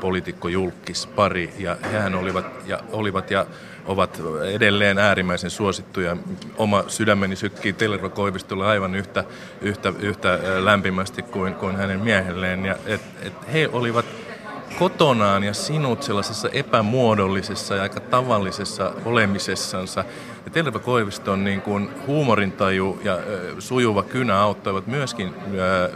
poliitikko 0.00 0.48
julkis 0.48 1.06
pari 1.06 1.52
ja 1.58 1.76
hehän 1.92 2.14
olivat 2.14 2.46
ja, 2.66 2.80
olivat 2.92 3.30
ja 3.30 3.46
ovat 3.86 4.22
edelleen 4.52 4.98
äärimmäisen 4.98 5.50
suosittuja. 5.50 6.16
Oma 6.56 6.84
sydämeni 6.88 7.36
sykkii 7.36 7.72
Tellervo 7.72 8.10
Koivistolle 8.10 8.66
aivan 8.66 8.94
yhtä, 8.94 9.24
yhtä, 9.60 9.92
yhtä 9.98 10.38
lämpimästi 10.58 11.22
kuin, 11.22 11.54
kuin 11.54 11.76
hänen 11.76 12.00
miehelleen. 12.00 12.66
Ja 12.66 12.76
et, 12.86 13.00
et 13.22 13.52
he 13.52 13.68
olivat 13.72 14.06
kotonaan 14.78 15.44
ja 15.44 15.54
sinut 15.54 16.02
sellaisessa 16.02 16.48
epämuodollisessa 16.48 17.74
ja 17.74 17.82
aika 17.82 18.00
tavallisessa 18.00 18.92
olemisessansa. 19.04 20.04
Ja 20.44 20.50
Telva 20.50 20.78
Koiviston 20.78 21.44
niin 21.44 21.62
kuin 21.62 21.90
huumorintaju 22.06 23.00
ja 23.04 23.18
sujuva 23.58 24.02
kynä 24.02 24.40
auttoivat 24.40 24.86
myöskin, 24.86 25.34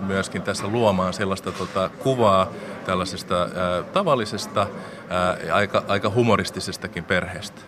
myöskin 0.07 0.43
tässä 0.43 0.69
luomaan 0.69 1.13
sellaista 1.13 1.53
tota, 1.53 1.91
kuvaa 1.99 2.51
tällaisesta 2.85 3.43
ö, 3.43 3.49
tavallisesta 3.93 4.67
ja 5.47 5.55
aika, 5.55 5.83
aika 5.89 6.11
humoristisestakin 6.11 7.05
perheestä. 7.05 7.61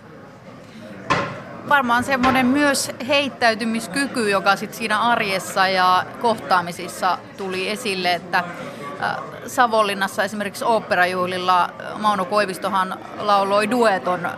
Varmaan 1.69 2.05
semmoinen 2.05 2.47
myös 2.47 2.91
heittäytymiskyky, 3.09 4.31
joka 4.31 4.57
sit 4.57 4.75
siinä 4.75 5.01
arjessa 5.01 5.69
ja 5.69 6.05
kohtaamisissa 6.21 7.19
tuli 7.37 7.69
esille, 7.69 8.13
että 8.15 8.45
Savonlinnassa 9.47 10.25
esimerkiksi 10.25 10.65
oopperajuhlilla 10.65 11.71
Mauno 11.99 12.25
Koivistohan 12.25 12.99
lauloi 13.19 13.71
dueton 13.71 14.29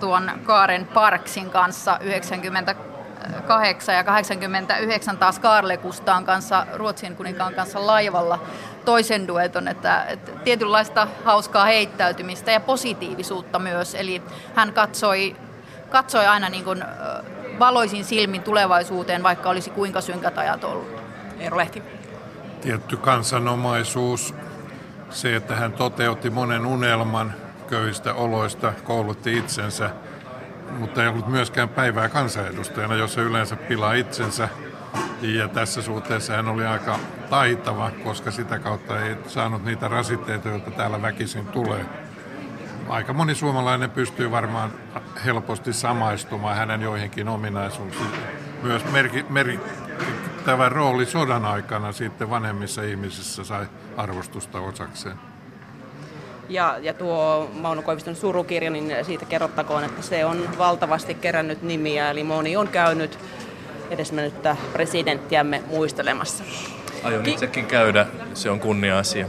tuon 0.00 0.30
Kaaren 0.44 0.86
Parksin 0.86 1.50
kanssa 1.50 1.98
98 2.00 3.94
ja 3.94 4.04
89 4.04 5.18
taas 5.18 5.38
Karle 5.38 5.76
Kustaan 5.76 6.24
kanssa, 6.24 6.66
Ruotsin 6.74 7.16
kuninkaan 7.16 7.54
kanssa 7.54 7.86
laivalla 7.86 8.38
toisen 8.84 9.28
dueton, 9.28 9.68
että, 9.68 10.04
että 10.04 10.32
tietynlaista 10.32 11.08
hauskaa 11.24 11.64
heittäytymistä 11.64 12.52
ja 12.52 12.60
positiivisuutta 12.60 13.58
myös. 13.58 13.94
Eli 13.94 14.22
hän 14.54 14.72
katsoi, 14.72 15.36
katsoi 15.90 16.26
aina 16.26 16.48
niin 16.48 16.64
kuin 16.64 16.84
valoisin 17.58 18.04
silmin 18.04 18.42
tulevaisuuteen, 18.42 19.22
vaikka 19.22 19.50
olisi 19.50 19.70
kuinka 19.70 20.00
synkät 20.00 20.38
ajat 20.38 20.64
ollut. 20.64 20.88
Eero 21.38 21.56
Lehti 21.56 21.82
tietty 22.64 22.96
kansanomaisuus, 22.96 24.34
se, 25.10 25.36
että 25.36 25.56
hän 25.56 25.72
toteutti 25.72 26.30
monen 26.30 26.66
unelman 26.66 27.34
köyhistä 27.70 28.14
oloista, 28.14 28.72
koulutti 28.84 29.38
itsensä, 29.38 29.90
mutta 30.78 31.02
ei 31.02 31.08
ollut 31.08 31.28
myöskään 31.28 31.68
päivää 31.68 32.08
kansanedustajana, 32.08 32.94
jossa 32.94 33.20
yleensä 33.20 33.56
pilaa 33.56 33.92
itsensä. 33.92 34.48
Ja 35.22 35.48
tässä 35.48 35.82
suhteessa 35.82 36.32
hän 36.32 36.48
oli 36.48 36.66
aika 36.66 36.98
taitava, 37.34 37.90
koska 38.04 38.30
sitä 38.30 38.58
kautta 38.58 39.00
ei 39.00 39.16
saanut 39.26 39.64
niitä 39.64 39.88
rasitteita, 39.88 40.48
joita 40.48 40.70
täällä 40.70 41.02
väkisin 41.02 41.46
tulee. 41.46 41.86
Aika 42.88 43.12
moni 43.12 43.34
suomalainen 43.34 43.90
pystyy 43.90 44.30
varmaan 44.30 44.72
helposti 45.24 45.72
samaistumaan 45.72 46.56
hänen 46.56 46.82
joihinkin 46.82 47.28
ominaisuuksiin. 47.28 48.08
Myös 48.62 48.82
merkittävä 49.28 50.68
rooli 50.68 51.06
sodan 51.06 51.44
aikana 51.44 51.92
sitten 51.92 52.30
vanhemmissa 52.30 52.82
ihmisissä 52.82 53.44
sai 53.44 53.66
arvostusta 53.96 54.60
osakseen. 54.60 55.16
Ja, 56.48 56.76
ja 56.82 56.94
tuo 56.94 57.50
Mauno 57.60 57.82
Koiviston 57.82 58.16
surukirja, 58.16 58.70
niin 58.70 58.92
siitä 59.02 59.24
kerrottakoon, 59.24 59.84
että 59.84 60.02
se 60.02 60.24
on 60.24 60.48
valtavasti 60.58 61.14
kerännyt 61.14 61.62
nimiä, 61.62 62.10
eli 62.10 62.24
moni 62.24 62.56
on 62.56 62.68
käynyt 62.68 63.18
edesmennyttä 63.90 64.56
presidenttiämme 64.72 65.62
muistelemassa. 65.66 66.44
Aion 67.04 67.26
itsekin 67.26 67.66
käydä, 67.66 68.06
se 68.34 68.50
on 68.50 68.60
kunnia-asia. 68.60 69.26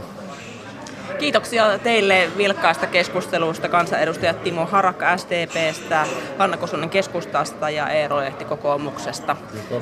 Kiitoksia 1.18 1.78
teille 1.78 2.28
vilkkaasta 2.36 2.86
keskustelusta 2.86 3.68
kansanedustajat 3.68 4.42
Timo 4.42 4.66
Harakka 4.66 5.16
SDPstä, 5.16 6.06
Hanna 6.38 6.56
Kosonen 6.56 6.90
keskustasta 6.90 7.70
ja 7.70 7.88
Eero 7.88 8.16
Lehti 8.16 8.44
kokoomuksesta. 8.44 9.36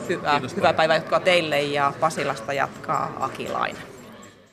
Hyvää, 0.08 0.40
hyvää 0.56 0.72
päivää 0.72 0.96
jatkaa 0.96 1.20
teille 1.20 1.62
ja 1.62 1.92
Pasilasta 2.00 2.52
jatkaa 2.52 3.16
Akilainen. 3.20 3.93